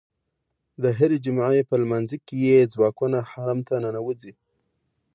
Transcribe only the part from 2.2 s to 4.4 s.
کې یې ځواکونه حرم ته ننوځي.